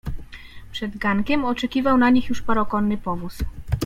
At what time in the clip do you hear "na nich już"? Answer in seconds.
1.97-2.41